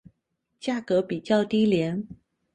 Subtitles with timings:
[0.59, 2.07] 价格比较低廉。